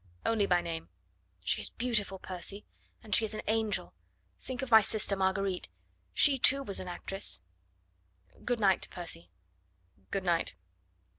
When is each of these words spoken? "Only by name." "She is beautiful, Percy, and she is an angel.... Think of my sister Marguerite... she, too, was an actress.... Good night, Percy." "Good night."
"Only 0.25 0.47
by 0.47 0.61
name." 0.61 0.89
"She 1.43 1.61
is 1.61 1.69
beautiful, 1.69 2.17
Percy, 2.17 2.65
and 3.03 3.13
she 3.13 3.23
is 3.23 3.35
an 3.35 3.43
angel.... 3.47 3.93
Think 4.39 4.63
of 4.63 4.71
my 4.71 4.81
sister 4.81 5.15
Marguerite... 5.15 5.69
she, 6.11 6.39
too, 6.39 6.63
was 6.63 6.79
an 6.79 6.87
actress.... 6.87 7.39
Good 8.43 8.59
night, 8.59 8.87
Percy." 8.89 9.29
"Good 10.09 10.23
night." 10.23 10.55